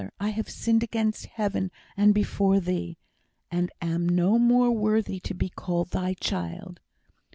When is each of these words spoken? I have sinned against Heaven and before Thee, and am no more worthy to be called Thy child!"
I 0.19 0.29
have 0.29 0.49
sinned 0.49 0.81
against 0.81 1.27
Heaven 1.27 1.69
and 1.95 2.11
before 2.11 2.59
Thee, 2.59 2.97
and 3.51 3.71
am 3.83 4.09
no 4.09 4.39
more 4.39 4.71
worthy 4.71 5.19
to 5.19 5.35
be 5.35 5.49
called 5.49 5.91
Thy 5.91 6.15
child!" 6.15 6.79